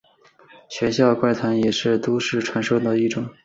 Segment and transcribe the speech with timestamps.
[0.67, 3.29] 学校怪谈也是都市传说的一种。